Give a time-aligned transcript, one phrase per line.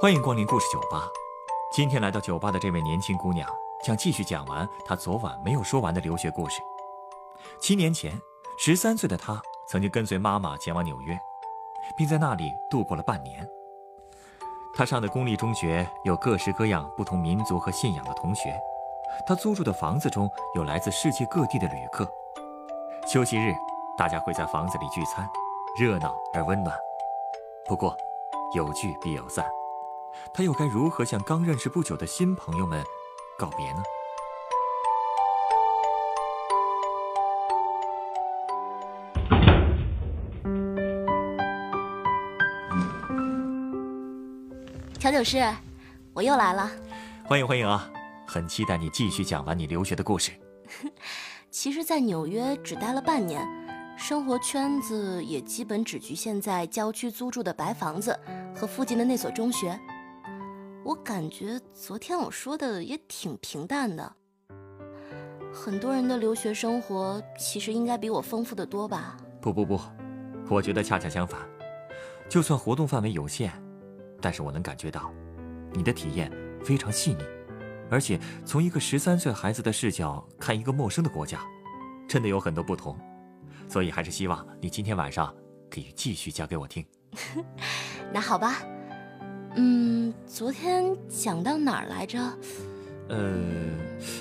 [0.00, 1.06] 欢迎光临故事酒吧。
[1.70, 3.46] 今天来到酒吧的这位年轻姑娘，
[3.84, 6.62] 将继续讲完她昨晚没有说完的留学故事。
[7.60, 8.18] 七年前，
[8.56, 11.20] 十三岁的她曾经跟随妈妈前往纽约，
[11.98, 13.46] 并在那里度过了半年。
[14.72, 18.58] 她上的公立中学有各式各样不同民族和信仰的同学，
[19.26, 22.10] 她租住的房子中有来自世界各地的旅客。
[23.06, 23.54] 休息日，
[23.98, 25.28] 大家会在房子里聚餐，
[25.78, 26.74] 热闹而温暖。
[27.66, 27.94] 不过，
[28.54, 29.44] 有聚必有散，
[30.32, 32.84] 她又该如何向刚认识不久的新朋友们
[33.38, 33.82] 告别呢？
[44.98, 45.42] 调酒师，
[46.12, 46.70] 我又来了。
[47.24, 47.90] 欢迎欢迎啊！
[48.26, 50.30] 很期待你继续讲完你留学的故事。
[51.50, 53.44] 其实，在纽约只待了半年，
[53.96, 58.16] 生活圈子也基本只局限在郊区租住的白房子
[58.54, 59.78] 和附近的那所中学。
[60.90, 64.12] 我感觉昨天我说的也挺平淡的。
[65.52, 69.16] 很多人的留学生活其实应该比我丰富的多吧？
[69.40, 69.80] 不不不，
[70.48, 71.48] 我觉得恰恰相反。
[72.28, 73.52] 就算活动范围有限，
[74.20, 75.12] 但是我能感觉到，
[75.72, 76.28] 你的体验
[76.60, 77.22] 非常细腻。
[77.88, 81.40] 而且从一个十三岁孩子的视角看一个陌生的国家，
[82.08, 82.98] 真的有很多不同，
[83.68, 85.32] 所以还是希望你今天晚上
[85.70, 86.84] 可以继续讲给我听。
[88.12, 88.60] 那好吧，
[89.54, 92.18] 嗯，昨天讲到哪儿来着？
[93.08, 93.34] 呃，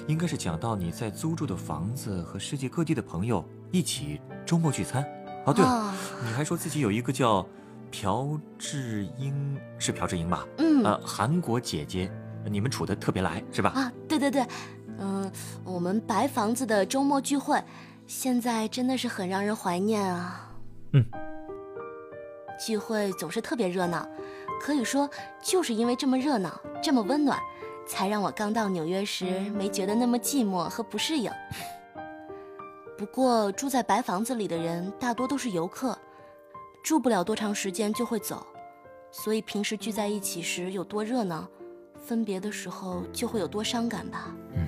[0.07, 5.05] 应该是讲到你在租住的房子和世界各地的朋友一起周末聚餐。
[5.45, 5.93] 哦，对了，
[6.25, 7.47] 你还说自己有一个叫
[7.91, 10.45] 朴智英，是朴智英吧？
[10.57, 12.11] 嗯，呃，韩国姐姐。
[12.49, 13.71] 你们处的特别来是吧？
[13.75, 14.43] 啊，对对对，
[14.97, 15.29] 嗯，
[15.63, 17.61] 我们白房子的周末聚会，
[18.07, 20.49] 现在真的是很让人怀念啊。
[20.93, 21.05] 嗯，
[22.57, 24.07] 聚会总是特别热闹，
[24.59, 25.09] 可以说
[25.41, 27.39] 就是因为这么热闹，这么温暖，
[27.87, 31.31] 才让我刚到纽约时没觉得那么寂寞和不适应。
[32.97, 35.97] 不过住在白房子里的人大多都是游客，
[36.83, 38.45] 住不了多长时间就会走，
[39.11, 41.47] 所以平时聚在一起时有多热闹。
[42.01, 44.33] 分别的时候就会有多伤感吧。
[44.55, 44.67] 嗯，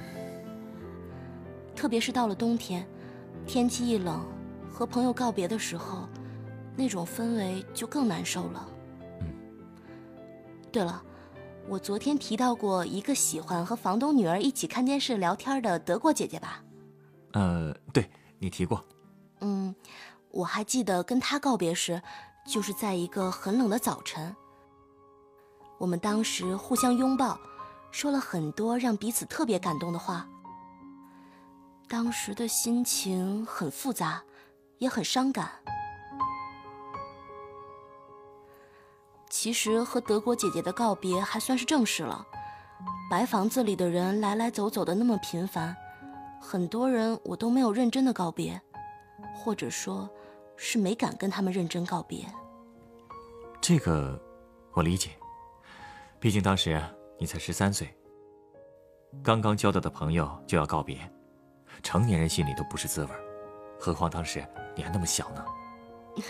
[1.75, 2.85] 特别是到了冬天，
[3.47, 4.21] 天气一冷，
[4.69, 6.07] 和朋友告别的时候，
[6.75, 8.67] 那种氛围就更难受了。
[10.71, 10.73] 嗯。
[10.73, 11.03] 对了，
[11.67, 16.63] 我昨天提到过一个喜欢和房东女儿一起看电视聊天的德国姐姐吧？
[17.33, 18.09] 呃，对
[18.39, 18.83] 你提过。
[19.41, 19.75] 嗯，
[20.31, 22.01] 我还记得跟她告别时，
[22.45, 24.33] 就是在一个很冷的早晨。
[25.77, 27.39] 我们当时互相拥抱，
[27.91, 30.27] 说了很多让彼此特别感动的话。
[31.89, 34.23] 当时的心情很复杂，
[34.77, 35.51] 也很伤感。
[39.31, 42.27] 其实和德国姐姐的告别还算是正式了。
[43.09, 45.75] 白房子里的人来来走走的那么频繁，
[46.39, 48.61] 很多人我都没有认真的告别，
[49.33, 50.09] 或者说，
[50.57, 52.25] 是没敢跟他们认真告别。
[53.61, 54.21] 这个，
[54.73, 55.11] 我理解。
[56.19, 56.79] 毕竟当时
[57.17, 57.89] 你才十三岁，
[59.23, 60.97] 刚刚交到的朋友就要告别，
[61.81, 63.09] 成年人心里都不是滋味
[63.79, 65.45] 何况当时你还那么小呢。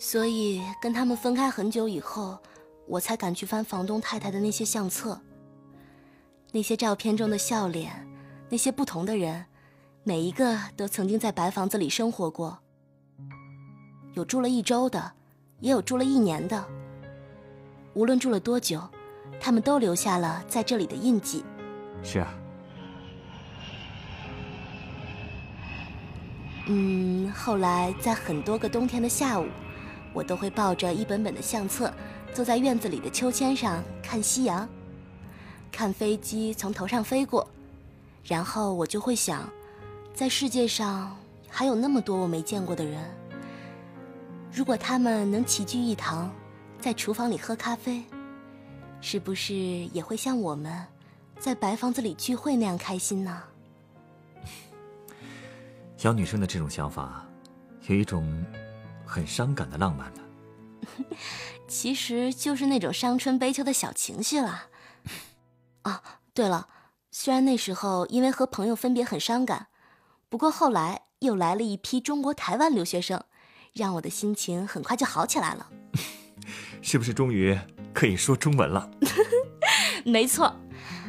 [0.00, 2.38] 所以跟他们分开很久以后，
[2.88, 5.20] 我才敢去翻房东太太的那些相册。
[6.52, 8.08] 那些照片中的笑脸，
[8.48, 9.44] 那些不同的人，
[10.02, 12.58] 每一个都曾经在白房子里生活过，
[14.14, 15.12] 有住了一周的，
[15.58, 16.64] 也有住了一年的。
[17.92, 18.80] 无论住了多久，
[19.38, 21.44] 他们都留下了在这里的印记。
[22.02, 22.34] 是啊。
[26.68, 29.46] 嗯，后来在很多个冬天的下午，
[30.12, 31.92] 我都会抱着一本本的相册，
[32.34, 34.68] 坐在院子里的秋千上看夕阳，
[35.70, 37.46] 看飞机从头上飞过，
[38.24, 39.48] 然后我就会想，
[40.14, 41.16] 在世界上
[41.48, 43.02] 还有那么多我没见过的人，
[44.52, 46.30] 如果他们能齐聚一堂。
[46.82, 48.02] 在厨房里喝咖啡，
[49.02, 50.82] 是不是也会像我们
[51.38, 53.42] 在白房子里聚会那样开心呢？
[55.98, 57.22] 小女生的这种想法，
[57.86, 58.24] 有一种
[59.10, 60.20] 很伤感的浪漫呢。
[61.66, 64.68] 其实就是那种伤春悲秋的小情绪啦。
[65.82, 66.00] 哦，
[66.32, 66.68] 对了，
[67.10, 69.66] 虽然那时候因为和朋友分别很伤感，
[70.28, 73.22] 不过后来又来了一批中国台湾留学生，
[73.72, 75.68] 让我的心情很快就好起来了。
[76.80, 77.58] 是不是终于
[77.92, 78.90] 可以说中文了？
[80.04, 80.54] 没错。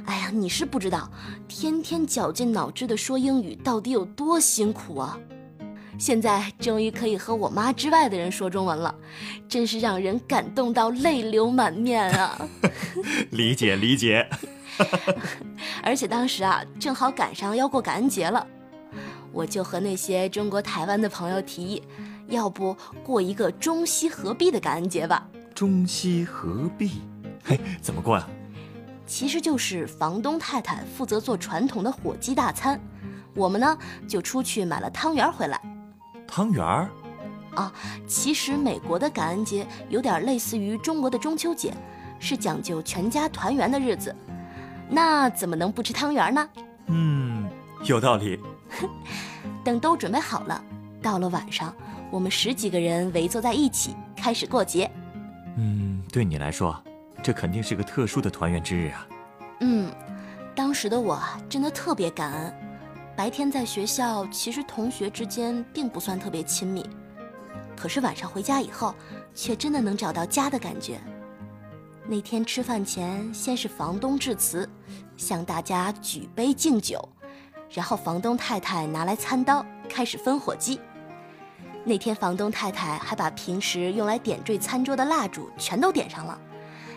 [0.06, 1.10] 哎呀，你是不知道，
[1.48, 5.18] 天天绞尽脑汁的说英语到底有多辛苦啊！
[6.02, 8.96] 现在终于可以和我妈之外的人说中文了，
[9.48, 12.42] 真是让人感动到泪流满面啊！
[13.30, 14.28] 理 解理解。
[15.84, 18.48] 而且当时啊，正好赶上要过感恩节了，
[19.32, 21.84] 我就和那些中国台湾的朋友提议，
[22.30, 25.28] 要不过一个中西合璧的感恩节吧？
[25.54, 26.94] 中西合璧，
[27.44, 28.28] 嘿，怎么过呀？
[29.06, 32.82] 其实就是房东太太负责做传统的火鸡大餐，
[33.36, 33.78] 我们呢
[34.08, 35.62] 就出去买了汤圆回来。
[36.32, 36.90] 汤圆儿？
[37.56, 37.74] 啊，
[38.08, 41.74] 其实美国的感恩节有点类似于中国的中秋节，
[42.20, 44.16] 是讲究全家团圆的日子。
[44.90, 46.50] 那怎么能不吃汤圆呢？
[46.88, 47.50] 嗯，
[47.84, 48.40] 有道理。
[49.62, 50.64] 等都准备好了，
[51.02, 51.76] 到了晚上，
[52.10, 54.90] 我们十几个人围坐在一起开始过节。
[55.58, 56.82] 嗯，对你来说。
[57.22, 59.08] 这肯定是个特殊的团圆之日啊！
[59.60, 59.92] 嗯，
[60.56, 62.54] 当时的我真的特别感恩。
[63.16, 66.84] 白天在学校，其实同学之间并不算特别亲密，
[67.76, 68.96] 可是晚上回家以后，
[69.36, 71.00] 却真的能找到家的感觉。
[72.08, 74.68] 那天吃饭前，先是房东致辞，
[75.18, 77.08] 向大家举杯敬酒，
[77.70, 80.80] 然后房东太太拿来餐刀，开始分火鸡。
[81.84, 86.40] 那天房东太太还把平时用来点缀餐桌的蜡烛全都点上了。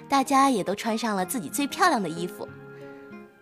[0.09, 2.49] 大家也都穿上了自己最漂亮的衣服。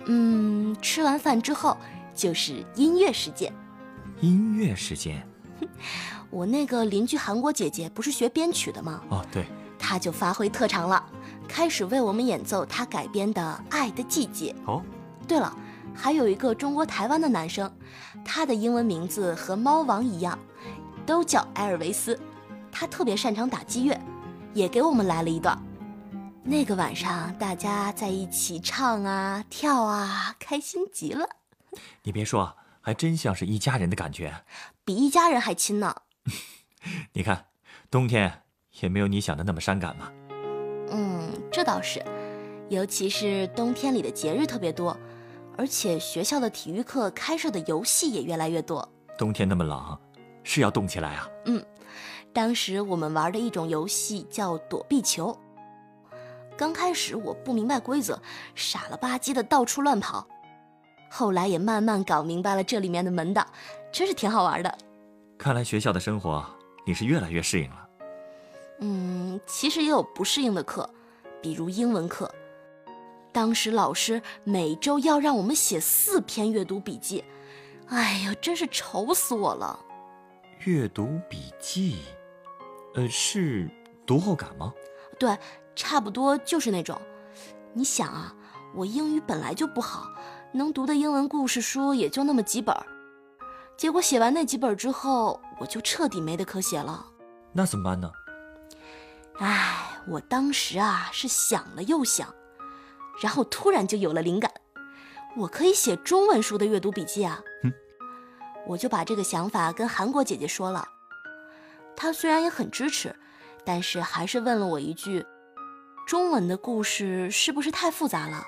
[0.06, 1.76] 嗯，吃完饭之后
[2.14, 3.52] 就是音乐时间。
[4.20, 5.26] 音乐时间，
[6.30, 9.02] 我那个邻居韩国姐姐不是学编曲的吗？
[9.08, 9.46] 哦，对，
[9.78, 11.04] 她就发挥特长了，
[11.48, 14.54] 开始为我们演奏她改编的《爱的季节》。
[14.70, 14.82] 哦，
[15.26, 15.56] 对了，
[15.94, 17.70] 还有一个中国台湾的男生，
[18.24, 20.38] 他的英文名字和猫王一样，
[21.04, 22.18] 都叫埃尔维斯，
[22.70, 24.00] 他特别擅长打击乐，
[24.54, 25.60] 也给我们来了一段。
[26.44, 31.28] 那个晚上，大家在一起唱啊跳啊，开心极了。
[32.02, 34.44] 你别说，还真像是一家人的感觉，
[34.84, 35.94] 比一家人还亲呢。
[37.12, 37.46] 你看，
[37.90, 38.42] 冬天
[38.80, 40.10] 也没有你想的那么伤感嘛。
[40.90, 42.04] 嗯，这倒是，
[42.68, 44.96] 尤其是冬天里的节日特别多，
[45.56, 48.86] 而且学校的体育课开设的游戏也越来越多。
[49.16, 49.98] 冬天那么冷，
[50.42, 51.28] 是要动起来啊。
[51.46, 51.64] 嗯，
[52.32, 55.38] 当时我们玩的一种游戏叫躲避球。
[56.56, 58.20] 刚开始我不明白规则，
[58.54, 60.26] 傻了吧唧的到处乱跑，
[61.14, 63.46] 后来也慢慢搞明白了这里面的门道，
[63.92, 64.78] 真是挺好玩的。
[65.36, 66.42] 看来学校的生活
[66.86, 67.88] 你是越来越适应了。
[68.80, 70.88] 嗯，其实也有不适应的课，
[71.42, 72.34] 比如英文课，
[73.30, 77.22] 当时老师每周要让我们写四篇阅读笔记，
[77.88, 79.78] 哎呀，真是愁死我了。
[80.60, 81.98] 阅读笔记，
[82.94, 83.68] 呃，是
[84.06, 84.72] 读后感吗？
[85.18, 85.36] 对。
[85.74, 87.00] 差不多就是那种，
[87.72, 88.34] 你想啊，
[88.74, 90.06] 我英语本来就不好，
[90.54, 92.76] 能读的英文故事书也就那么几本
[93.76, 97.04] 结果写完那几本之后，我就彻底没得可写了。
[97.52, 98.10] 那怎么办呢？
[99.38, 102.32] 唉，我当时啊是想了又想，
[103.20, 104.52] 然后突然就有了灵感，
[105.36, 107.42] 我可以写中文书的阅读笔记啊。
[107.64, 107.72] 嗯，
[108.66, 110.86] 我就把这个想法跟韩国姐姐说了，
[111.96, 113.16] 她虽然也很支持，
[113.64, 115.24] 但是还是问了我一句。
[116.06, 118.44] 中文的故事是不是太复杂了？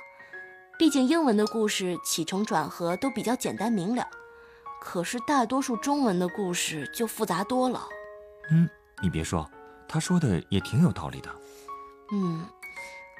[0.76, 4.06] 毕竟英文的故事起承转合都比较简单明了，
[4.80, 7.80] 可是大多数中文的故事就复杂多了。
[8.50, 8.68] 嗯，
[9.00, 9.48] 你别说，
[9.88, 11.30] 他说的也挺有道理的。
[12.12, 12.44] 嗯，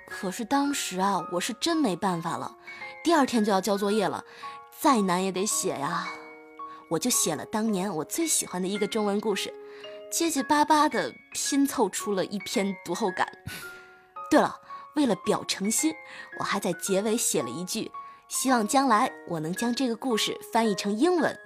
[0.09, 2.57] 可是当时啊，我是真没办法了，
[3.05, 4.25] 第二天就要交作业了，
[4.79, 6.09] 再难也得写呀。
[6.91, 9.53] 我就写了当年我最喜欢的一个中文故事，
[10.11, 13.27] 结结巴巴的拼凑出了一篇读后感。
[14.31, 14.55] 对了，
[14.95, 15.95] 为了表诚心，
[16.39, 17.91] 我还在结尾写了一句，
[18.29, 21.37] 希望将来我能将这个故事翻译成英文，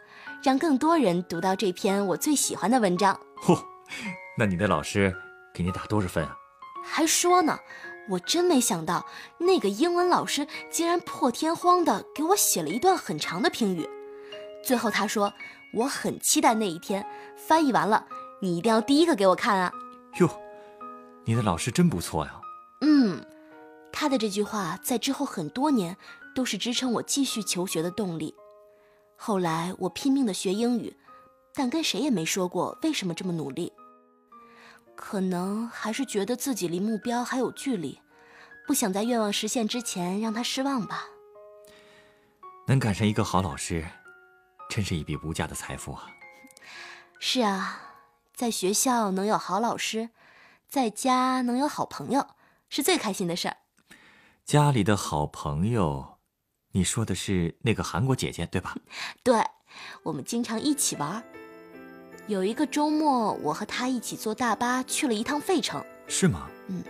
[0.42, 3.18] 让更多人读到这篇我最喜欢的文章。
[3.42, 3.58] 嚯，
[4.36, 5.14] 那你的老师
[5.54, 6.36] 给你打多少分啊？
[6.84, 7.58] 还说呢，
[8.08, 9.04] 我真没想到
[9.38, 13.88] 那个英文老师竟然破天荒的给我写了一段很长的评语。
[14.64, 15.32] 最后他说，
[15.74, 17.04] 我很期待那一天
[17.36, 18.06] 翻译完了，
[18.40, 19.72] 你一定要第一个给我看啊。
[20.18, 20.28] 哟，
[21.24, 22.40] 你的老师真不错呀。
[22.80, 23.22] 嗯，
[24.00, 25.96] 他的这句话在之后很多年
[26.32, 28.32] 都是支撑我继续求学的动力。
[29.16, 30.96] 后来我拼命的学英语，
[31.52, 33.72] 但跟谁也没说过为什么这么努力。
[34.94, 38.00] 可能还是觉得自己离目标还有距离，
[38.68, 41.02] 不想在愿望实现之前让他失望吧。
[42.68, 43.84] 能赶上一个好老师，
[44.70, 46.06] 真是一笔无价的财富啊！
[47.18, 47.80] 是啊，
[48.32, 50.10] 在学校能有好老师，
[50.68, 52.28] 在家能有好朋友。
[52.70, 53.56] 是最开心的事儿。
[54.48, 56.16] 家里的好朋友，
[56.72, 58.74] 你说的是那个韩国姐姐对吧？
[59.22, 59.44] 对，
[60.02, 61.22] 我们经常一起玩。
[62.28, 65.84] 有一个周末，我和她一起坐大巴去了一趟费城。
[66.06, 66.48] 是吗？
[66.68, 66.82] 嗯。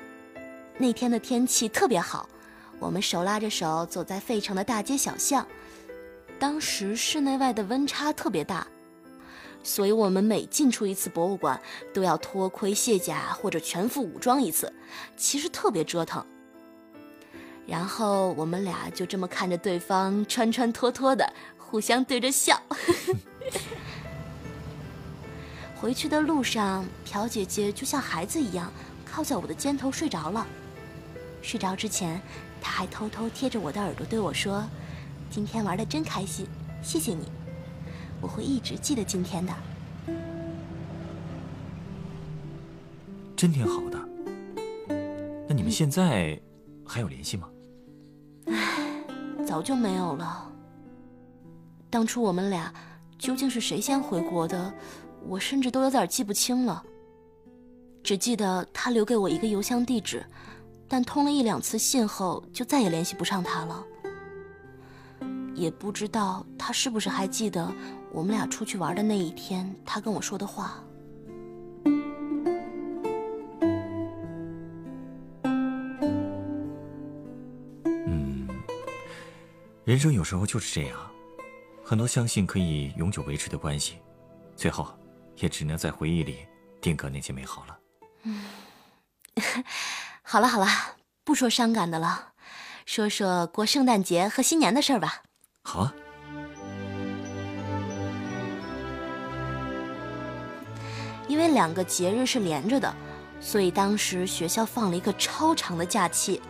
[0.78, 2.28] 那天的天气特别好，
[2.78, 5.44] 我们手拉着手走在费城的大街小巷。
[6.38, 8.64] 当时室内外的温差特别大，
[9.64, 11.60] 所以我们每进出一次博物馆
[11.92, 14.72] 都要脱盔卸甲或者全副武装一次，
[15.16, 16.24] 其实特别折腾。
[17.68, 22.58] 然后我们俩就这么看着对方穿穿脱脱的，互相对着笑。
[25.76, 28.72] 回去的路上，朴姐姐就像孩子一样
[29.04, 30.46] 靠在我的肩头睡着了。
[31.42, 32.18] 睡着之前，
[32.58, 34.66] 她还偷偷贴着我的耳朵对我说
[35.30, 36.46] ：“今天玩的真开心，
[36.82, 37.30] 谢谢你，
[38.22, 39.52] 我会一直记得今天的。”
[43.36, 43.98] 真挺好的。
[45.46, 46.40] 那你们现在
[46.84, 47.46] 还有联系吗？
[49.48, 50.46] 早就没有了。
[51.88, 52.70] 当初我们俩
[53.18, 54.70] 究竟是谁先回国的，
[55.26, 56.84] 我甚至都有点记不清了。
[58.04, 60.22] 只记得他留给我一个邮箱地址，
[60.86, 63.82] 但通了一两次信后就再也联系不上他了。
[65.54, 67.72] 也不知道他是不是还记得
[68.12, 70.84] 我们俩出去玩的那一天，他跟我说的话。
[79.88, 80.98] 人生有时候就是这样，
[81.82, 83.96] 很多相信可以永久维持的关系，
[84.54, 84.86] 最后
[85.36, 86.46] 也只能在回忆里
[86.78, 87.78] 定格那些美好了。
[88.24, 88.44] 嗯，
[90.20, 90.66] 好了好了，
[91.24, 92.32] 不说伤感的了，
[92.84, 95.22] 说说过圣诞节和新年的事儿吧。
[95.62, 95.94] 好啊。
[101.28, 102.94] 因为两个节日是连着的，
[103.40, 106.42] 所以当时学校放了一个超长的假期。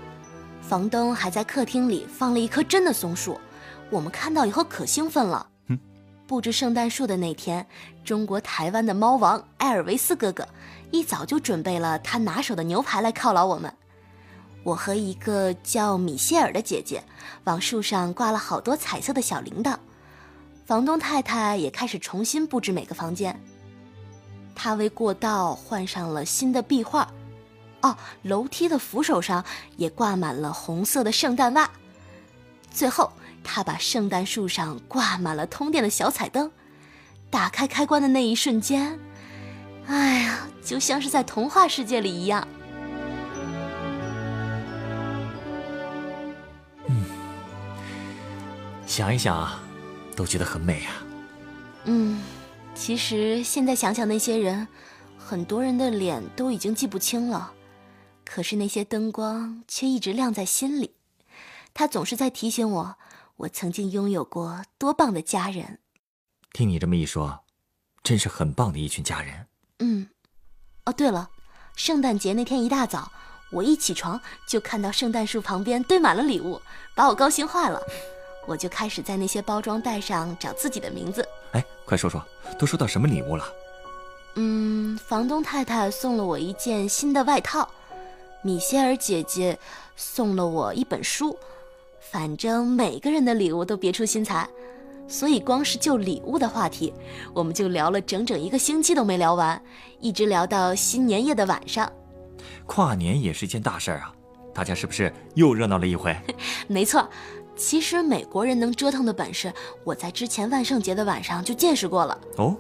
[0.69, 3.41] 房东还在客厅里放了一棵真的松树，
[3.89, 5.49] 我们看到以后可兴奋了。
[6.27, 7.67] 布置圣诞树的那天，
[8.05, 10.47] 中国台湾的猫王艾尔维斯哥哥
[10.91, 13.73] 一早就准备了他拿手的牛排来犒劳我们。
[14.63, 17.03] 我和一个叫米歇尔的姐姐
[17.45, 19.75] 往树上挂了好多彩色的小铃铛。
[20.67, 23.35] 房东太太也开始重新布置每个房间。
[24.55, 27.11] 她为过道换上了新的壁画。
[27.83, 29.45] 哦，楼梯的扶手上
[29.77, 31.71] 也挂满了红色的圣诞袜。
[32.71, 36.51] 最后，他把圣诞树上挂满了通电的小彩灯。
[37.31, 38.99] 打开开关的那一瞬间，
[39.87, 42.49] 哎呀，就像是在童话世界里一样。
[46.87, 47.05] 嗯，
[48.87, 49.47] 想一想，
[50.17, 50.93] 都觉得很美啊。
[51.85, 52.19] 嗯，
[52.75, 54.67] 其实现在想想那些人，
[55.19, 57.53] 很多人的脸都已经记不清了。
[58.31, 60.95] 可是那些灯光却一直亮在心里，
[61.73, 62.97] 它总是在提醒我，
[63.39, 65.79] 我曾经拥有过多棒的家人。
[66.53, 67.41] 听你这么一说，
[68.03, 69.47] 真是很棒的一群家人。
[69.79, 70.07] 嗯，
[70.85, 71.31] 哦对了，
[71.75, 73.11] 圣诞节那天一大早，
[73.51, 76.61] 我一起床就看到圣诞树旁边堆满了礼物，
[76.95, 77.81] 把我高兴坏了。
[78.47, 81.27] 我就开始在那些包装袋上找自己的名字。
[81.53, 82.23] 哎，快说说，
[82.59, 83.45] 都收到什么礼物了？
[84.35, 87.67] 嗯，房东太太送了我一件新的外套。
[88.43, 89.59] 米歇尔姐姐
[89.97, 91.37] 送了我一本书，
[91.99, 94.49] 反正每个人的礼物都别出心裁，
[95.09, 96.95] 所以光是就礼物的话题，
[97.35, 99.61] 我们就聊了整整一个星期都没聊完，
[100.01, 101.91] 一直聊到新年夜的晚上。
[102.65, 104.15] 跨年也是一件大事儿啊，
[104.55, 106.17] 大家是不是又热闹了一回？
[106.69, 107.09] 没错，
[107.57, 109.53] 其实美国人能折腾的本事，
[109.83, 112.17] 我在之前万圣节的晚上就见识过了。
[112.37, 112.57] 哦，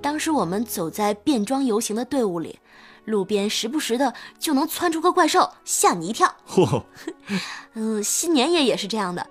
[0.00, 2.58] 当时我们走在变装游行的队伍里。
[3.06, 6.34] 路边时不时的就能窜出个怪兽，吓你一跳。
[6.46, 6.84] 嚯，
[7.72, 9.26] 嗯，新年夜也是这样的。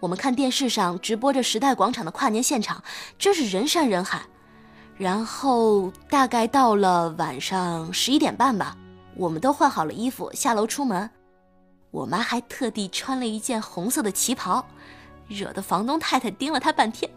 [0.00, 2.84] 我们看电视上直播着时代广场的跨年现场，
[3.18, 4.22] 真是人山人海。
[4.96, 8.76] 然后大概到了晚上十一点半吧，
[9.14, 11.08] 我们都换好了衣服下楼出门。
[11.90, 14.66] 我妈还特地穿了一件红色的旗袍，
[15.28, 17.10] 惹得房东太太盯了她半天。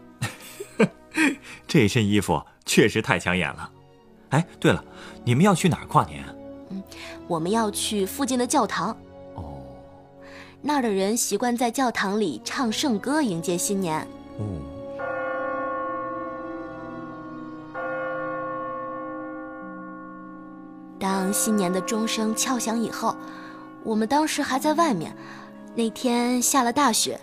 [1.66, 3.70] 这身衣服确实太抢眼了。
[4.32, 4.82] 哎，对了，
[5.24, 6.24] 你们要去哪儿跨年？
[6.70, 6.82] 嗯，
[7.28, 8.96] 我们要去附近的教堂。
[9.34, 9.60] 哦，
[10.62, 14.00] 那儿的人习惯在教堂里唱圣歌迎接新年。
[14.38, 14.44] 哦。
[20.98, 23.14] 当新年的钟声敲响以后，
[23.82, 25.14] 我们当时还在外面。
[25.74, 27.20] 那天下了大雪，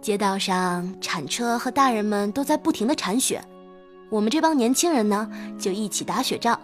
[0.00, 3.42] 街道上铲车和大人们都在不停的铲雪。
[4.12, 5.26] 我们这帮年轻人呢，
[5.58, 6.60] 就一起打雪仗，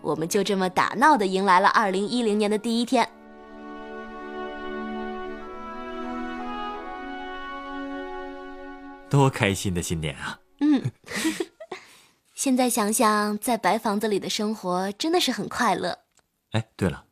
[0.00, 3.10] 我们就这么打闹的迎来了二零一零年的第一天。
[9.10, 10.38] 多开心的新年啊！
[10.60, 10.92] 嗯，
[12.32, 15.98] 现在想想，在白房子里的生活真的是很快乐。
[16.52, 17.06] 哎，对了，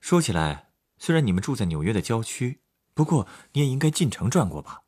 [0.00, 2.60] 说起来，虽然你们住在纽约的郊区，
[2.94, 4.80] 不过你也应该进城转过吧？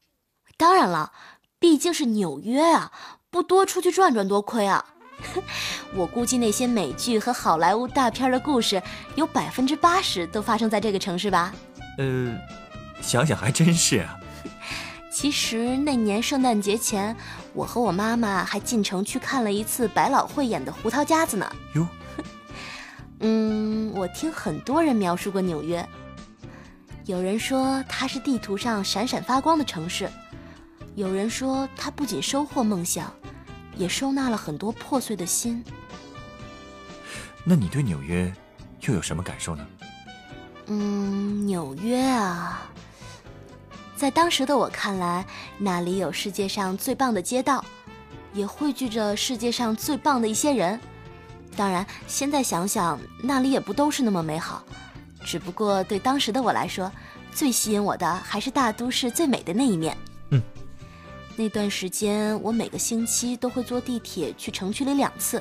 [0.56, 1.12] 当然了，
[1.60, 2.92] 毕竟是纽约啊，
[3.30, 4.84] 不多出去转转多亏啊。
[5.94, 8.80] 我估计那些美剧和好莱坞大片的故事，
[9.16, 11.52] 有百分之八十都发生在这个城市吧？
[11.98, 12.36] 呃，
[13.02, 14.16] 想想还真是啊。
[15.10, 17.16] 其实那年圣诞节前，
[17.52, 21.52] 我和我妈妈还进城去看了一次百老汇演的《胡桃夹子》呢。
[21.74, 21.84] 哟，
[23.18, 25.84] 嗯，我听很多人描述过纽约，
[27.06, 30.08] 有人说它是地图上闪闪发光的城市，
[30.98, 33.14] 有人说他不仅收获梦想，
[33.76, 35.64] 也收纳了很多破碎的心。
[37.44, 38.34] 那你对纽约
[38.80, 39.64] 又有什么感受呢？
[40.66, 42.68] 嗯，纽约啊。
[43.94, 45.24] 在当时的我看来，
[45.56, 47.64] 那里有世界上最棒的街道，
[48.32, 50.80] 也汇聚着世界上最棒的一些人。
[51.56, 54.64] 当然，现在想想，那里也不都是那么美好。
[55.24, 56.90] 只不过对当时的我来说，
[57.32, 59.96] 最吸引我的还是大都市最美的那一面。
[60.30, 60.42] 嗯，
[61.38, 65.40] 那段时间，我每个星期都会坐地铁去城区里两次。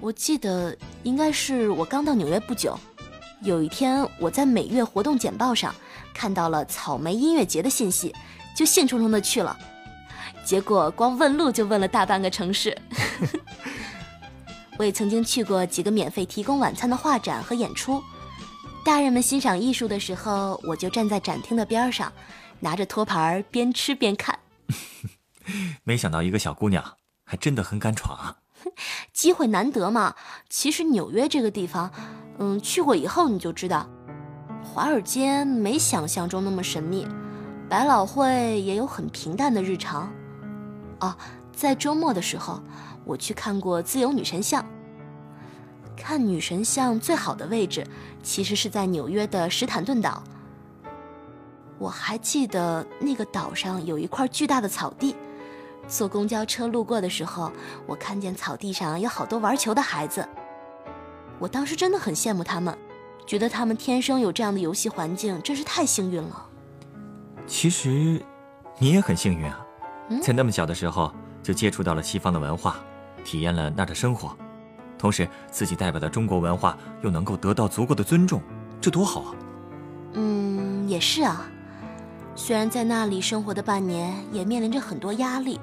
[0.00, 2.76] 我记得应该是我刚到纽约不久。
[3.40, 5.72] 有一天，我在每月活动简报上
[6.12, 8.12] 看到了草莓音乐节的信息，
[8.56, 9.56] 就兴冲冲的去了。
[10.44, 12.76] 结果光问路就问了大半个城市。
[14.76, 18.02] 我也曾经去过几个免费提供晚餐的画展和演出，
[18.84, 22.12] 大人们欣赏艺术的时候，我就站在展厅的边上，
[22.58, 24.36] 拿着托盘边吃边看。
[25.84, 28.36] 没想到一个小姑娘还真的很敢闯啊！
[29.12, 30.14] 机会难得嘛。
[30.48, 31.90] 其实纽约这个地方。
[32.38, 33.88] 嗯，去过以后你就知道，
[34.62, 37.08] 华尔街没想象中那么神秘，
[37.66, 40.12] 百老汇也有很平淡的日常。
[41.00, 41.16] 哦，
[41.50, 42.62] 在周末的时候，
[43.06, 44.62] 我去看过自由女神像。
[45.96, 47.86] 看女神像最好的位置，
[48.22, 50.22] 其实是在纽约的史坦顿岛。
[51.78, 55.14] 我还记得那个岛上有一块巨大的草地，
[55.86, 57.52] 坐公交车路过的时候，
[57.86, 60.26] 我看见草地上有好多玩球的孩子。
[61.38, 62.76] 我当时真的很羡慕他们，
[63.26, 66.46] 觉得他们天生有这样的游戏环境，真是太幸运了。
[67.46, 68.22] 其实，
[68.78, 69.66] 你也很幸运啊，
[70.22, 71.12] 在那么小的时候
[71.42, 72.80] 就接触到了西方的文化，
[73.22, 74.34] 体验了那儿的生活，
[74.96, 78.40] 同时自己代表的中国文化又能够得到足够的尊重，
[78.80, 79.34] 这多好啊！
[80.14, 81.46] 嗯，也是啊。
[82.38, 85.58] 虽然在那里生活的半年，也面临着很多压力，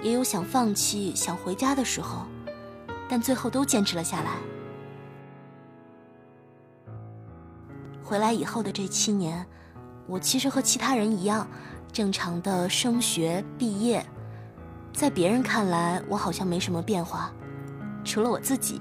[0.00, 2.24] 也有想放弃、想回家的时候，
[3.08, 4.36] 但最后都坚持了下来。
[8.04, 9.44] 回来以后的这七年，
[10.06, 11.46] 我其实和其他人一样，
[11.92, 14.06] 正常的升学毕业。
[14.94, 17.32] 在别人看来，我好像没什么变化，
[18.04, 18.78] 除了我自己。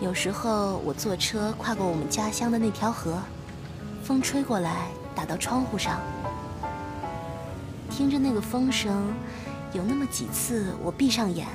[0.00, 3.18] 有时候我坐车跨过我们家乡的那条河，
[4.02, 6.00] 风吹过来打到窗户上，
[7.88, 9.14] 听着那个风声，
[9.72, 11.46] 有那么几次我闭上眼，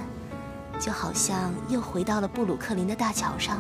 [0.80, 3.60] 就好像又回到了布鲁克林的大桥上。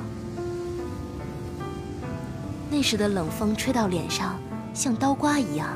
[2.70, 4.40] 那时的冷风吹到脸上，
[4.74, 5.70] 像刀刮一样。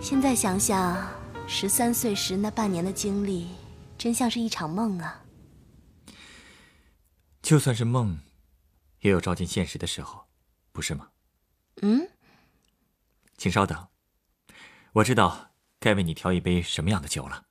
[0.00, 0.96] 现在想想，
[1.48, 3.48] 十三岁时那半年的经历，
[3.98, 5.22] 真像是一场梦啊。
[7.42, 8.18] 就算是梦，
[9.00, 10.26] 也有照进现实的时候，
[10.72, 11.10] 不是吗？
[11.82, 12.08] 嗯。
[13.36, 13.88] 请稍等，
[14.92, 17.46] 我知道该为你调一杯什么样的酒了。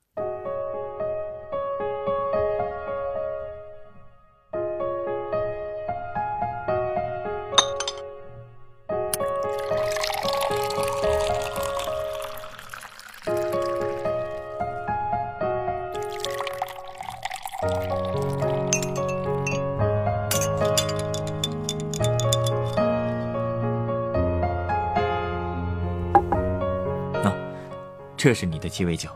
[28.26, 29.08] 这是你的鸡尾酒。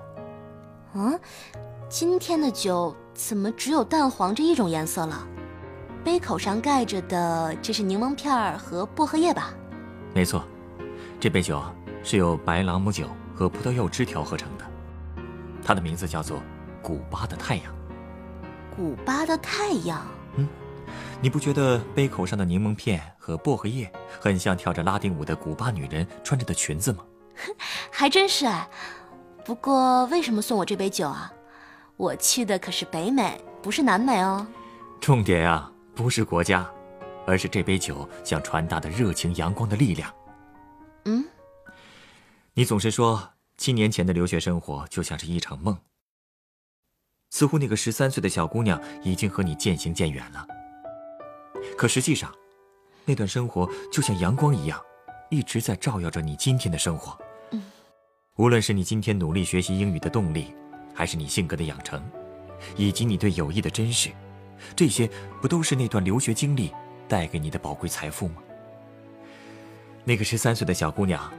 [0.93, 1.19] 嗯，
[1.89, 5.27] 今天的酒怎么只有淡黄这一种颜色了？
[6.05, 9.51] 杯口上盖着的，这是柠檬片儿和薄荷叶吧？
[10.13, 10.43] 没错，
[11.19, 11.59] 这杯酒
[12.03, 14.65] 是由白朗姆酒和葡萄柚汁调合成的，
[15.65, 16.39] 它的名字叫做
[16.79, 17.73] “古巴的太阳”。
[18.77, 20.05] 古巴的太阳。
[20.35, 20.47] 嗯，
[21.19, 23.91] 你不觉得杯口上的柠檬片和薄荷叶
[24.21, 27.03] 很像跳着拉丁舞的古巴女人穿着的裙子吗？
[27.89, 28.69] 还真是哎。
[29.45, 31.33] 不过，为什么送我这杯酒啊？
[31.97, 34.47] 我去的可是北美，不是南美哦。
[35.01, 36.69] 重点啊，不是国家，
[37.25, 40.13] 而是这杯酒想传达的热情、阳光的力量。
[41.05, 41.25] 嗯，
[42.53, 45.77] 你总是说七年前的留学生活就像是一场梦。
[47.31, 50.47] 似乎那个十三岁的小姑娘已经和你渐行渐远了。
[51.77, 52.33] 可实际上，
[53.05, 54.81] 那段生活就像阳光一样，
[55.29, 57.17] 一直在照耀着你今天的生活。
[58.39, 60.53] 无论是你今天努力学习英语的动力，
[60.93, 62.01] 还是你性格的养成，
[62.77, 64.11] 以及你对友谊的珍视，
[64.77, 65.09] 这些
[65.41, 66.71] 不都是那段留学经历
[67.05, 68.35] 带给你的宝贵财富吗？
[70.05, 71.29] 那个十三岁的小姑娘，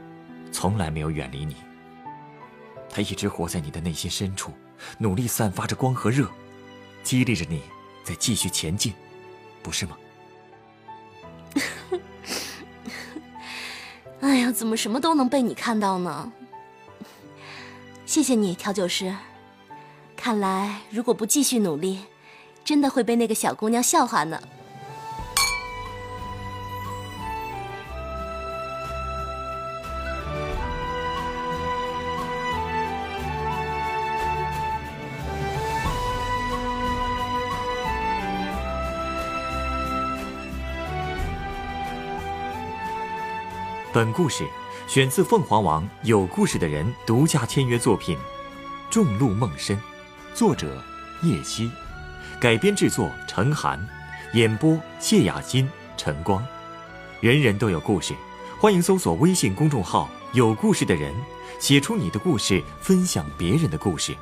[0.51, 1.55] 从来没有远离你。
[2.87, 4.53] 她一直活在你的内心深处。
[4.99, 6.29] 努力散发着光和热，
[7.01, 7.63] 激励着你
[8.03, 8.93] 再继续前进，
[9.63, 9.97] 不是吗？
[14.21, 16.31] 哎呀，怎么什么都能被你看到呢？
[18.11, 19.15] 谢谢你，调酒师。
[20.17, 22.01] 看来如果不继续努力，
[22.61, 24.37] 真的会被那个小姑娘笑话呢。
[43.93, 44.45] 本故事
[44.91, 48.17] 选自凤凰网有故事的人独家签约作品
[48.89, 49.77] 《众路梦深》，
[50.33, 50.83] 作者
[51.21, 51.71] 叶希，
[52.41, 53.79] 改编制作陈寒，
[54.33, 56.45] 演播谢雅欣、陈光。
[57.21, 58.13] 人人都有故事，
[58.59, 61.15] 欢迎搜索微信公众号“有故事的人”，
[61.57, 64.13] 写出你的故事，分享别人的故事。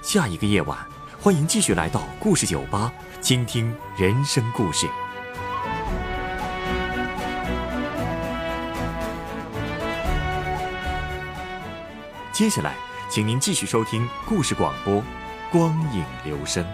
[0.00, 0.78] 下一个夜晚，
[1.20, 4.88] 欢迎继续来到故事酒吧，倾听人生故事。
[12.32, 12.74] 接下来，
[13.10, 14.94] 请您继续收听故事广播
[15.50, 16.64] 《光影留声》。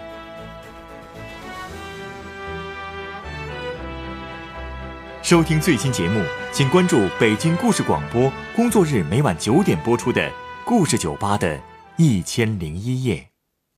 [5.21, 10.21] 收听最新节目，请关注北京故事广播，工作日每晚九点播出的
[10.63, 11.59] 《故事酒吧》的
[11.97, 13.28] 一千零一夜。